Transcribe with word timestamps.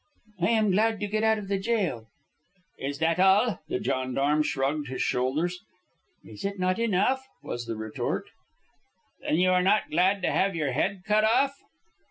"I 0.39 0.47
am 0.47 0.71
glad 0.71 0.99
to 1.01 1.07
get 1.07 1.23
out 1.23 1.37
of 1.37 1.47
the 1.47 1.59
jail." 1.59 2.07
"Is 2.79 2.97
that 2.97 3.19
all?" 3.19 3.61
The 3.67 3.79
gendarme 3.79 4.41
shrugged 4.41 4.87
his 4.87 5.03
shoulders. 5.03 5.59
"Is 6.23 6.43
it 6.43 6.57
not 6.57 6.79
enough?" 6.79 7.27
was 7.43 7.67
the 7.67 7.75
retort. 7.75 8.25
"Then 9.21 9.35
you 9.35 9.51
are 9.51 9.61
not 9.61 9.91
glad 9.91 10.23
to 10.23 10.31
have 10.31 10.55
your 10.55 10.71
head 10.71 11.03
cut 11.05 11.23
off?" 11.23 11.53